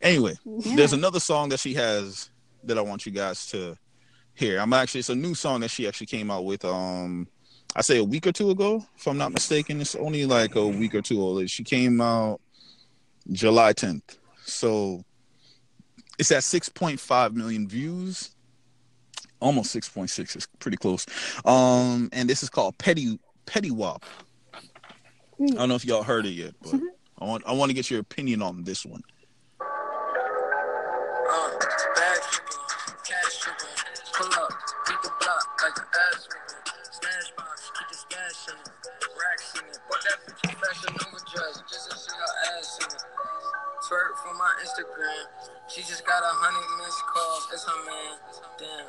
[0.01, 2.29] Anyway, there's another song that she has
[2.63, 3.77] that I want you guys to
[4.33, 4.59] hear.
[4.59, 7.27] I'm actually it's a new song that she actually came out with um
[7.75, 9.81] I say a week or two ago, if I'm not mistaken.
[9.81, 11.49] It's only like a week or two old.
[11.49, 12.39] She came out
[13.31, 14.17] July 10th.
[14.45, 15.03] So
[16.19, 18.31] it's at 6.5 million views.
[19.39, 21.05] Almost 6.6 is pretty close.
[21.45, 24.05] Um and this is called Petty Petty Wop.
[24.53, 26.79] I don't know if y'all heard it yet, but
[27.19, 29.01] I want I want to get your opinion on this one.
[46.13, 47.49] Got a hundred missed calls.
[47.49, 48.13] It's her man,
[48.61, 48.85] damn.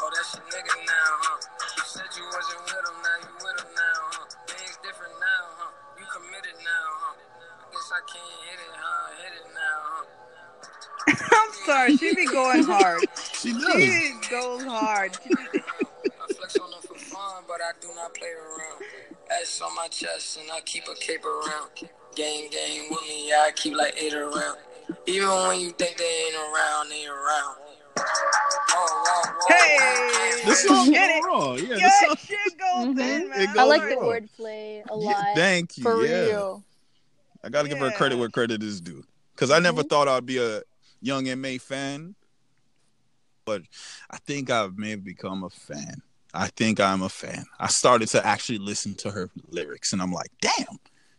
[0.00, 1.36] Oh, that's your nigga now, huh?
[1.76, 4.24] You said you wasn't with him, now you with him now, huh?
[4.48, 6.00] Things different now, huh?
[6.00, 7.20] You committed now, huh?
[7.60, 9.04] I guess I can't hit it, huh?
[9.20, 10.04] Hit it now, huh?
[11.44, 11.92] I'm sorry.
[12.00, 13.04] She be going hard.
[13.44, 13.76] She does.
[13.76, 15.18] She goes hard.
[15.20, 18.80] I flex on them for fun, but I do not play around.
[19.42, 21.68] S on my chest, and I keep a cape around.
[22.16, 24.56] Gang, gang with me, yeah, I keep like eight around.
[25.06, 27.56] Even when you think they ain't around, they around.
[27.96, 29.54] Whoa, whoa.
[29.54, 31.24] Hey, The song get it.
[31.24, 31.54] raw.
[31.54, 32.88] Yeah, the Good song- shit goes Mhm.
[33.22, 33.40] in, man.
[33.40, 34.04] It I like Go the on.
[34.06, 35.26] wordplay a Yeah, lot.
[35.34, 35.82] thank you.
[35.82, 36.20] For yeah.
[36.26, 36.64] real.
[37.42, 39.04] I got to give her credit where credit is due.
[39.34, 39.88] Because I never Mhm.
[39.88, 40.62] thought I'd be a
[41.00, 42.14] young MA fan,
[43.44, 43.62] but
[44.10, 46.02] I think I may have become a fan.
[46.32, 47.44] I think I'm a fan.
[47.60, 50.78] I started to actually listen to her lyrics, and I'm like, damn,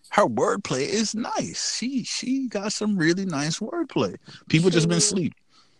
[0.10, 1.76] her wordplay is nice.
[1.78, 4.16] She she got some really nice wordplay.
[4.50, 5.34] People just been sleep.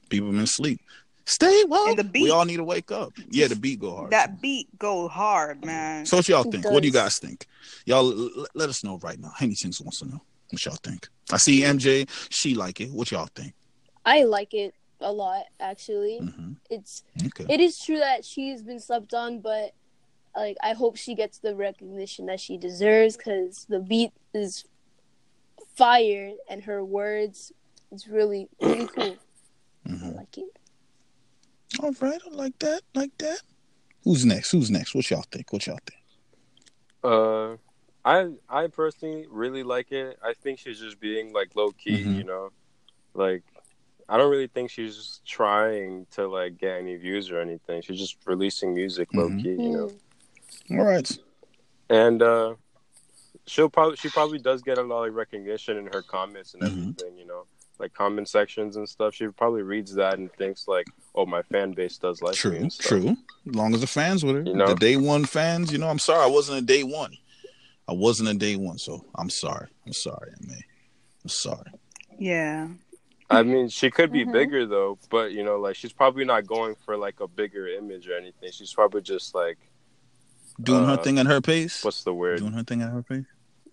[0.10, 0.80] People been sleep.
[1.26, 1.88] Stay woke.
[1.90, 3.14] And the we beat- all need to wake up.
[3.30, 4.12] Yeah, the beat go hard.
[4.12, 6.06] That beat go hard, man.
[6.06, 6.66] so what y'all think?
[6.66, 7.48] What do you guys think?
[7.86, 9.32] Y'all l- l- let us know right now.
[9.36, 10.22] Henny Tings wants to know.
[10.52, 11.08] What y'all think?
[11.32, 12.08] I see MJ.
[12.30, 12.92] She like it.
[12.92, 13.54] What y'all think?
[14.06, 16.20] I like it a lot, actually.
[16.20, 17.46] hmm It's Okay.
[17.50, 19.74] it is true that she's been slept on, but
[20.36, 24.66] like I hope she gets the recognition that she deserves because the beat is
[25.76, 27.52] fire and her words
[27.92, 29.18] it's really really cool.
[29.86, 30.16] I Mhm.
[30.16, 30.58] like it.
[31.80, 32.22] All right.
[32.26, 32.82] I like that.
[32.94, 33.40] Like that.
[34.04, 34.52] Who's next?
[34.52, 34.96] Who's next?
[34.96, 35.52] What y'all think?
[35.54, 36.02] What y'all think?
[37.04, 37.58] Uh,
[38.04, 40.18] I I personally really like it.
[40.24, 42.18] I think she's just being like low key, Mhm.
[42.18, 42.52] you know,
[43.14, 43.44] like
[44.08, 47.82] I don't really think she's trying to like get any views or anything.
[47.82, 49.42] She's just releasing music low Mhm.
[49.42, 50.00] key, you know, Mm.
[50.72, 51.10] All right.
[51.90, 52.56] and uh,
[53.46, 56.68] she'll probably she probably does get a lot of recognition in her comments and Mhm.
[56.68, 57.46] everything, you know,
[57.80, 59.14] like comment sections and stuff.
[59.14, 62.70] She probably reads that and thinks like, oh, my fan base does like me True.
[62.70, 63.10] True.
[63.48, 64.68] As long as the fans with her, You know?
[64.68, 65.72] the day one fans.
[65.72, 66.24] You know, I'm sorry.
[66.24, 67.16] I wasn't a day one.
[67.88, 69.68] I wasn't a day one, so I'm sorry.
[69.86, 70.54] I'm sorry, Ma.
[71.24, 71.70] I'm sorry.
[72.18, 72.70] Yeah.
[73.30, 74.32] I mean, she could be Mhm.
[74.34, 78.08] bigger though, but you know, like she's probably not going for like a bigger image
[78.08, 78.52] or anything.
[78.52, 79.58] She's probably just like,
[80.62, 81.84] Doing her Uh, thing at her pace.
[81.84, 82.40] what's the word?
[82.40, 83.26] Doing her thing at her pace.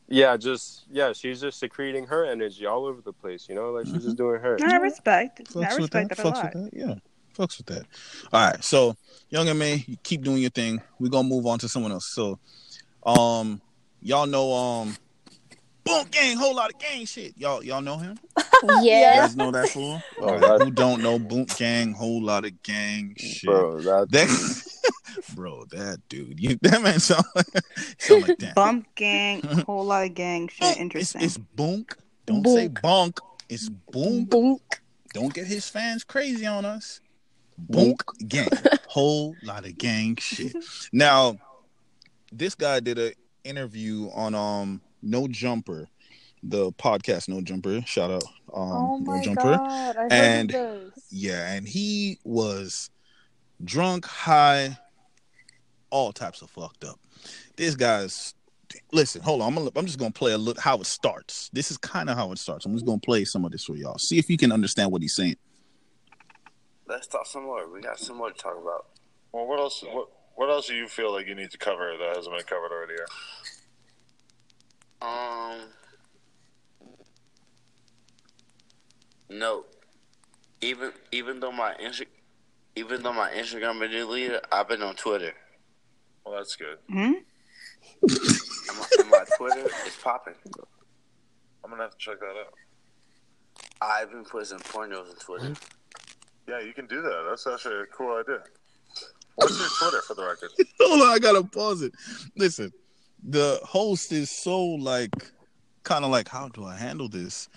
[0.09, 3.49] Yeah, just yeah, she's just secreting her energy all over the place.
[3.49, 4.59] You know, like she's just doing her.
[4.63, 5.41] I respect.
[5.41, 6.17] I Fucks with respect that.
[6.19, 6.55] that, a Fucks lot.
[6.55, 6.79] with that.
[6.79, 6.95] Yeah.
[7.39, 7.87] Fucks with that.
[8.33, 8.63] All right.
[8.63, 8.95] So,
[9.31, 10.83] Young M.A, you keep doing your thing.
[10.99, 12.07] We're gonna move on to someone else.
[12.13, 12.39] So,
[13.07, 13.63] um,
[14.03, 14.97] y'all know um,
[15.85, 17.33] Boom Gang, whole lot of gang shit.
[17.39, 18.19] Y'all, y'all know him.
[18.83, 20.01] You guys know that fool?
[20.21, 20.41] Oh, All right.
[20.59, 23.49] that- Who don't know Boom Gang, whole lot of gang shit.
[23.51, 24.63] Bro, that That,
[25.35, 27.47] bro, that dude, you that man sound like,
[27.99, 28.55] sound like that.
[28.55, 30.69] Bump gang, whole lot of gang shit.
[30.71, 31.23] It's, Interesting.
[31.23, 31.97] it's bunk.
[32.27, 33.19] Don't say bunk.
[33.49, 34.25] It's boom.
[34.27, 34.59] Boom.
[35.13, 37.01] Don't get his fans crazy on us.
[37.59, 38.49] Bunk gang.
[38.87, 40.57] Whole lot of gang shit.
[40.93, 41.37] Now,
[42.33, 43.13] this guy did an
[43.45, 45.89] interview on um No Jumper,
[46.43, 47.83] the podcast No Jumper.
[47.87, 49.57] Shout out um oh No Jumper.
[49.57, 49.97] god!
[49.97, 50.91] I And- this.
[51.11, 52.91] Yeah, and he was
[53.65, 54.79] drunk, high,
[55.91, 56.99] all types of fucked up.
[57.57, 58.35] This guy's
[58.93, 59.21] listen.
[59.23, 61.51] Hold on, I'm gonna, I'm just gonna play a little how it starts.
[61.53, 62.65] This is kind of how it starts.
[62.67, 63.99] I'm just gonna play some of this for y'all.
[63.99, 65.37] See if you can understand what he's saying.
[66.89, 67.69] Let's talk some more.
[67.73, 68.87] We got some more to talk about.
[69.33, 69.83] Well, what else?
[69.87, 72.73] What what else do you feel like you need to cover that hasn't been covered
[72.73, 72.95] already?
[72.95, 73.07] Here?
[75.03, 75.61] Um,
[79.33, 79.65] no.
[80.61, 82.07] Even even though my Insta,
[82.77, 85.33] even though my Instagram been deleted, I've been on Twitter.
[86.25, 86.79] Well, that's good.
[86.89, 87.13] Hmm?
[88.03, 90.35] And my, and my Twitter is popping.
[91.65, 92.55] I'm gonna have to check that out.
[93.81, 95.55] I've been putting some pornos on Twitter.
[96.49, 97.27] Yeah, you can do that.
[97.29, 98.43] That's actually a cool idea.
[99.37, 100.51] What's your Twitter for the record?
[100.81, 101.93] Hold on, I gotta pause it.
[102.37, 102.73] Listen,
[103.23, 105.15] the host is so like,
[105.83, 107.49] kind of like, how do I handle this?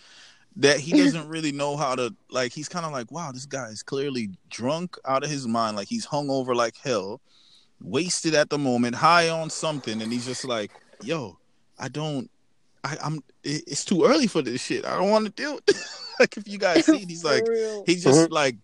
[0.57, 2.53] That he doesn't really know how to like.
[2.53, 5.75] He's kind of like, wow, this guy is clearly drunk out of his mind.
[5.77, 7.21] Like he's hung over like hell,
[7.81, 10.71] wasted at the moment, high on something, and he's just like,
[11.03, 11.37] yo,
[11.79, 12.29] I don't.
[12.83, 13.15] I, I'm.
[13.43, 14.85] it- It's too early for this shit.
[14.85, 15.65] I don't want to deal with.
[15.65, 16.01] This.
[16.19, 17.83] like if you guys see, it, he's like, For real.
[17.85, 18.27] He's just uh-huh.
[18.31, 18.55] like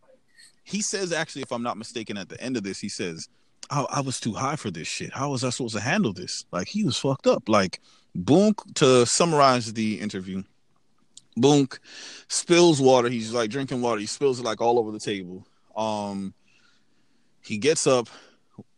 [0.63, 3.27] he says actually, if I'm not mistaken, at the end of this, he says,
[3.69, 5.12] I, I was too high for this shit.
[5.13, 6.45] How was I supposed to handle this?
[6.51, 7.49] Like he was fucked up.
[7.49, 7.82] Like
[8.17, 10.43] Boonk, to summarize the interview,
[11.38, 11.80] Boonk
[12.28, 13.10] spills water.
[13.10, 14.00] He's like drinking water.
[14.00, 15.46] He spills it like all over the table.
[15.76, 16.34] Um
[17.44, 18.08] he gets up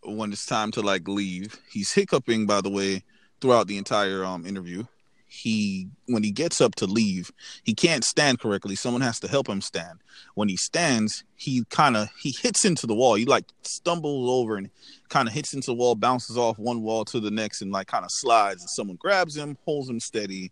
[0.04, 1.60] when it's time to like leave.
[1.70, 3.04] He's hiccuping, by the way,
[3.42, 4.86] throughout the entire um interview.
[5.28, 7.32] He when he gets up to leave,
[7.63, 8.76] he can't stand correctly.
[8.76, 10.00] Someone has to help him stand.
[10.36, 13.16] When he stands, he kind of he hits into the wall.
[13.16, 14.70] He like stumbles over and
[15.10, 17.88] kind of hits into the wall, bounces off one wall to the next, and like
[17.88, 18.62] kind of slides.
[18.62, 20.52] And someone grabs him, holds him steady.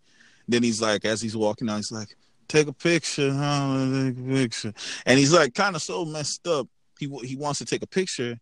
[0.51, 2.15] Then he's like, as he's walking out, he's like,
[2.47, 3.89] "Take a picture, huh?
[3.91, 4.73] Take a picture."
[5.05, 6.67] And he's like, kind of so messed up.
[6.99, 8.39] He he wants to take a picture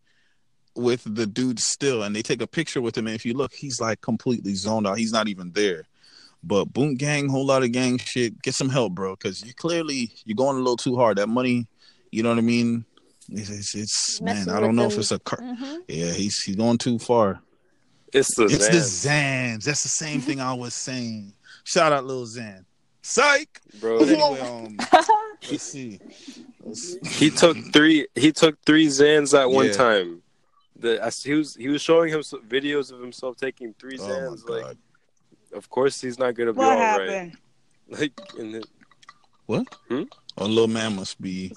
[0.76, 3.08] with the dude still, and they take a picture with him.
[3.08, 4.98] And if you look, he's like completely zoned out.
[4.98, 5.84] He's not even there.
[6.44, 8.42] But boom gang, whole lot of gang shit.
[8.42, 11.18] Get some help, bro, because you clearly you're going a little too hard.
[11.18, 11.68] That money,
[12.12, 12.86] you know what I mean?
[13.32, 15.40] It's, it's, it's man, I don't with know if it's a car.
[15.42, 17.42] hmm Yeah, he's he's going too far.
[18.14, 19.64] it's the It's the Zans, Zans.
[19.66, 21.34] That's the same thing I was saying.
[21.70, 22.66] Shout out, Lil Xan.
[23.04, 23.62] Psych.
[23.80, 24.00] bro.
[24.00, 24.76] Anyway, um,
[25.52, 26.00] let's see.
[26.64, 26.96] Let's.
[27.20, 28.08] He took three.
[28.16, 29.74] He took three Zans at one Yeah.
[29.74, 30.24] time.
[30.80, 34.42] The I- he was he was showing him some videos of himself taking three Zans.
[34.50, 34.78] my like,
[35.54, 37.08] of course he's not gonna be What all right.
[37.10, 37.38] happened?
[37.88, 38.64] Like, in the,
[39.46, 39.68] What?
[39.90, 40.04] Hmm?
[40.38, 41.52] Or little man must be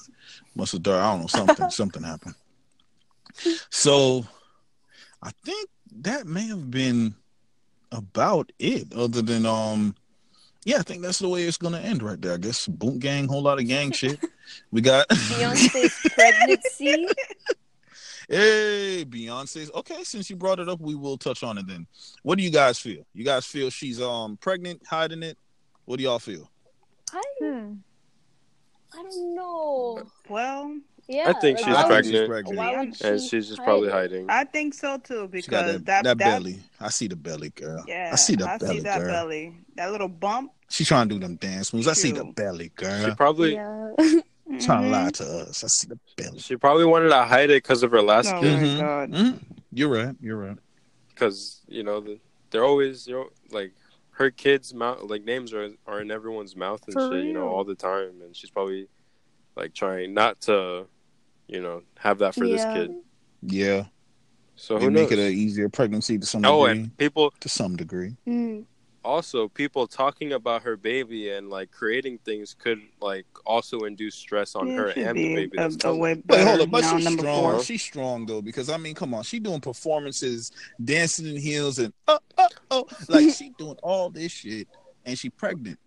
[0.55, 1.01] must have died.
[1.01, 1.71] I don't know something.
[1.81, 2.35] something happened.
[3.71, 4.27] So,
[5.23, 5.71] I think
[6.03, 7.15] that may have been
[7.91, 8.93] about it.
[8.95, 9.95] Other than um,
[10.65, 12.35] yeah, I think that's the way it's gonna end right there.
[12.35, 14.21] I guess boom gang, whole lot of gang shit.
[14.71, 17.07] We got Beyonce's pregnancy.
[18.29, 20.05] Hey, Beyonce's okay.
[20.05, 21.87] Since you brought it up, we will touch on it then.
[22.23, 23.05] What do you guys feel?
[23.13, 25.37] You guys feel she's um pregnant, hiding it?
[25.85, 26.49] What do y'all feel?
[27.13, 27.75] I Hmm.
[28.95, 30.03] I don't know.
[30.31, 32.29] Well, Yeah, I think like, she's why would- pregnant.
[32.29, 32.57] pregnant.
[32.59, 34.31] Why would she and she's just probably hide hiding.
[34.31, 36.61] I think so too because that, that that, that, belly.
[36.81, 37.85] I see the belly, girl.
[37.89, 39.11] Yeah, I see the I belly, see that girl.
[39.13, 39.55] belly.
[39.77, 40.53] That little bump.
[40.71, 41.89] She trying to do them dance moves.
[41.89, 43.05] I see the belly, girl.
[43.09, 43.93] She probably Yeah.
[44.61, 45.65] Trying to lie to us.
[45.65, 46.39] I see the belly.
[46.39, 48.53] she probably wanted to hide it because of her last Oh kid.
[48.61, 48.81] my Mhm.
[48.81, 49.11] god.
[49.11, 49.39] Mhm.
[49.73, 50.17] You're right.
[50.21, 50.59] You're right.
[51.09, 52.19] because you know the,
[52.51, 53.73] they're always you know like
[54.13, 57.49] her kids mouth like names are are in everyone's mouth and For shit you know
[57.49, 58.89] all the time and she's probably
[59.57, 60.87] like trying not to
[61.53, 62.95] you know have that for this kid
[63.43, 63.85] Yeah.
[64.57, 66.55] so They who knows make it an easier pregnancy to some degree.
[66.55, 66.81] oh degree.
[66.83, 68.17] and people to some degree.
[68.27, 68.65] Mm.
[69.05, 74.55] also people talking about her baby and like creating things could like also induce stress
[74.55, 77.13] on Yeah, her and the baby a, a way Wait, better hold up, but she's
[77.13, 77.41] strong.
[77.53, 77.63] four.
[77.65, 81.93] She's strong though, because I mean, come on, she doing performances, dancing in heels, and
[82.09, 84.69] oh, oh, oh, like she doing all this shit,
[85.05, 85.79] and she pregnant.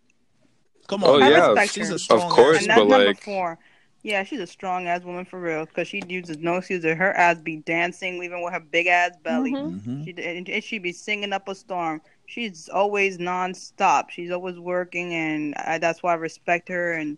[0.88, 1.68] Come Oh, on, oh, yeah, man.
[1.68, 1.96] she's her.
[1.96, 2.30] a strong.
[2.30, 2.90] course, ass but, that's woman.
[2.92, 3.58] number like- four.
[4.06, 6.96] Yeah, she's a strong ass woman for real because she uses no excuses.
[6.96, 9.52] Her ass be dancing even with her big ass belly.
[9.52, 9.82] Mhm.
[9.82, 10.06] Mhm.
[10.06, 12.04] She and, and she be singing up a storm.
[12.28, 14.12] She's always nonstop.
[14.12, 16.94] She's always working, and I, that's why I respect her.
[16.94, 17.18] And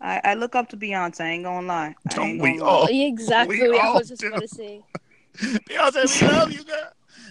[0.00, 1.20] I, I look up to Beyonce.
[1.20, 1.94] I ain't gonna lie.
[2.10, 2.68] I Don't we gonna lie.
[2.80, 2.88] all?
[2.90, 3.68] Exactly.
[3.70, 4.26] we I all was just do.
[4.26, 4.82] about to say.
[5.36, 6.90] Beyonce, we love you, girl.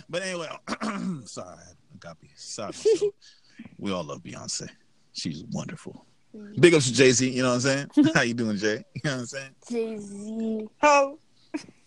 [0.10, 0.48] But anyway,
[1.26, 2.30] sorry, I got me.
[2.38, 3.12] Sorry, so
[3.78, 4.70] we all love Beyonce.
[5.12, 6.06] She's wonderful.
[6.60, 7.30] Big ups to Jay Z.
[7.30, 7.90] You know what I'm saying?
[8.16, 8.84] How you doing, Jay?
[8.96, 9.50] You know what I'm saying?
[9.70, 10.68] Jay Z.
[10.82, 11.20] Ho!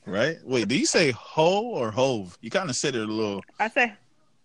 [0.07, 0.37] Right?
[0.45, 2.39] Wait, do you say ho or hove?
[2.41, 3.43] You kind of said it a little.
[3.59, 3.93] I say,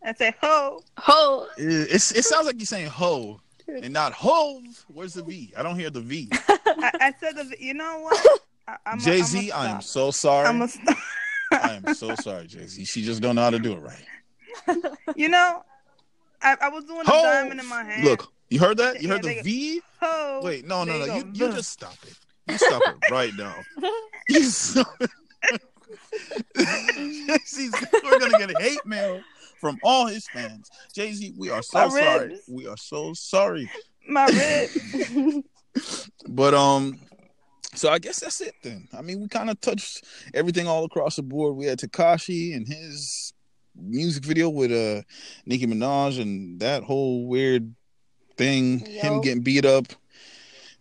[0.03, 0.81] I say ho.
[0.97, 1.47] Ho.
[1.57, 4.63] It, it's, it sounds like you're saying ho and not hove.
[4.87, 5.53] Where's the V?
[5.55, 6.29] I don't hear the V.
[6.31, 7.55] I, I said, the, v.
[7.59, 8.41] you know what?
[8.67, 9.91] I, I'm Jay Z, I'm I a am stop.
[9.91, 10.47] so sorry.
[10.47, 10.97] I'm a stop.
[11.51, 12.85] I am so sorry, Jay Z.
[12.85, 14.85] She just don't know how to do it right.
[15.15, 15.63] You know,
[16.41, 17.21] I, I was doing the Ho!
[17.21, 18.03] diamond in my hand.
[18.03, 19.01] Look, you heard that?
[19.01, 19.81] You Yeah, heard the V?
[20.43, 21.05] Wait, no, no, no.
[21.05, 21.27] you You, go.
[21.33, 21.55] you Boom.
[21.55, 22.15] just stop it.
[22.47, 23.55] You stop it right now.
[24.29, 25.09] You stop it.
[28.03, 29.21] We're gonna get hate mail
[29.59, 30.69] from all his fans.
[30.93, 32.37] Jay Z, we are so sorry.
[32.47, 33.69] We are so sorry.
[34.07, 35.43] my rib.
[36.27, 36.99] But um,
[37.73, 38.87] so I guess that's it then.
[38.93, 41.55] I mean, we kind of touched everything all across the board.
[41.55, 43.33] We had Tekashi and his
[43.75, 45.01] music video with uh
[45.45, 47.73] Nicki Minaj and that whole weird
[48.37, 49.85] thing, him getting beat up.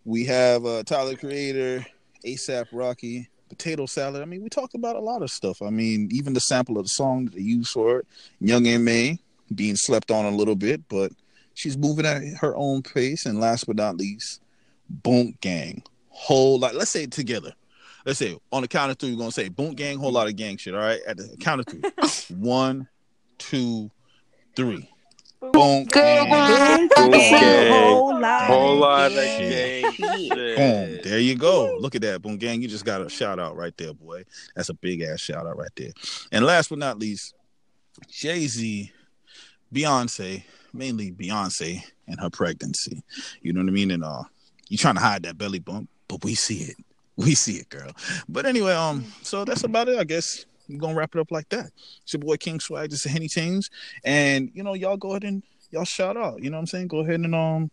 [0.05, 1.85] We have uh Tyler Creator,
[2.25, 4.21] ASAP Rocky, Potato Salad.
[4.21, 5.61] I mean, we talked about a lot of stuff.
[5.61, 8.07] I mean, even the sample of the song that they used for it,
[8.39, 9.19] Young and M.A.
[9.53, 11.11] being slept on a little bit, but
[11.53, 13.25] she's moving at her own pace.
[13.25, 14.41] And last but not least,
[14.89, 15.83] Boom Gang.
[16.09, 16.75] Whole lot.
[16.75, 17.53] Let's say it together.
[18.05, 20.35] Let's say on the count of three, we're gonna say Boom Gang, whole lot of
[20.35, 20.73] gang shit.
[20.73, 22.35] All right, at the count of three.
[22.37, 22.87] One,
[23.37, 23.91] two,
[24.55, 24.90] three.
[25.41, 27.71] Boom Gang, gang.
[27.71, 29.91] whole lot, whole lot of gang.
[29.97, 30.99] Boom.
[31.03, 31.77] There you go.
[31.79, 32.21] Look at that.
[32.21, 32.61] Boom Gang.
[32.61, 34.23] You just got a shout out right there, boy.
[34.55, 35.91] That's a big ass shout out right there.
[36.31, 37.33] And last but not least,
[38.07, 38.91] Jay Z,
[39.73, 43.01] Beyonce, mainly Beyonce and her pregnancy.
[43.41, 43.89] You know what I mean?
[43.89, 44.23] And uh,
[44.69, 46.75] you trying to hide that belly bump, but we see it.
[47.17, 47.91] We see it, girl.
[48.29, 50.45] But anyway, um, so that's about it, I guess.
[50.71, 51.71] We're gonna wrap it up like that.
[52.03, 53.69] It's your boy King Swag, this is Henny Chains.
[54.03, 56.41] And you know, y'all go ahead and y'all shout out.
[56.41, 56.87] You know what I'm saying?
[56.87, 57.71] Go ahead and um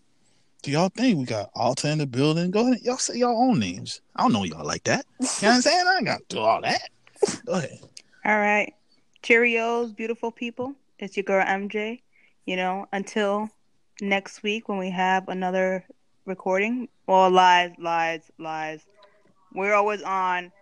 [0.63, 2.51] do y'all think we got Alta in the building?
[2.51, 4.01] Go ahead, y'all say y'all own names.
[4.17, 5.05] I don't know y'all like that.
[5.21, 5.85] You know what I'm saying?
[5.87, 6.91] I ain't got to do all that.
[7.47, 7.79] Go ahead.
[8.25, 8.75] All right.
[9.23, 10.75] Cheerios, beautiful people.
[10.99, 12.01] It's your girl MJ.
[12.45, 13.51] You know, until
[14.01, 15.85] next week when we have another
[16.25, 16.89] recording.
[17.07, 18.85] Well, lies, lies, lies.
[19.55, 20.53] We're always on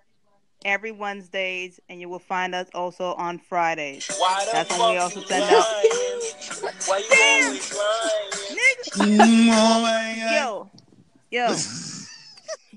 [0.67, 4.07] every Wednesdays, and you will find us also on Fridays.
[4.53, 5.64] That's when we also send out.
[10.35, 10.71] Yo,
[11.31, 11.57] yo.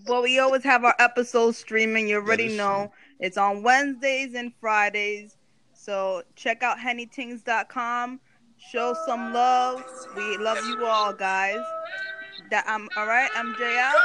[0.05, 2.07] But we always have our episodes streaming.
[2.07, 5.35] You already is know it's on Wednesdays and Fridays.
[5.73, 8.19] So check out hennytings.com.
[8.71, 9.83] Show some love.
[10.15, 11.59] We love you all, guys.
[12.51, 13.29] That I'm all right.
[13.31, 13.95] MJ out.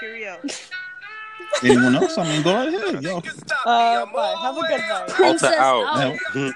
[0.00, 0.38] Cheerio.
[1.62, 2.18] Anyone else?
[2.18, 3.22] I mean, go ahead, y'all.
[3.64, 4.34] Uh, bye.
[4.40, 5.08] Have a good night.
[5.08, 5.84] Princess Alta out.
[6.02, 6.18] out.
[6.36, 6.52] All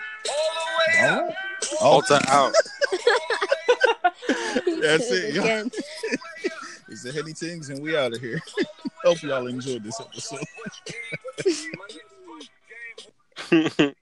[0.98, 1.34] right.
[1.80, 2.52] Alta out.
[4.80, 5.42] That's it, yo.
[5.42, 5.70] Again.
[5.74, 6.20] It's
[6.88, 8.40] It's the Henny Tings, and we out of here.
[9.04, 10.44] Hope y'all enjoyed this episode.